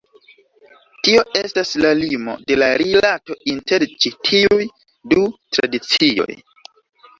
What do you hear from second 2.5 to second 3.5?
la rilato